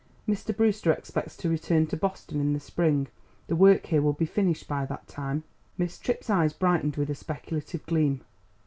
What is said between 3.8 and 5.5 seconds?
here will be finished by that time."